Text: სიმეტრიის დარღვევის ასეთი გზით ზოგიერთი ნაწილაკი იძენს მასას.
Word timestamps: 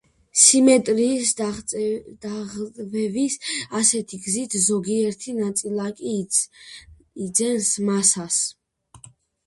სიმეტრიის 0.43 1.33
დარღვევის 1.41 3.37
ასეთი 3.83 4.21
გზით 4.25 4.59
ზოგიერთი 4.67 5.39
ნაწილაკი 5.43 6.19
იძენს 7.27 7.73
მასას. 7.93 8.45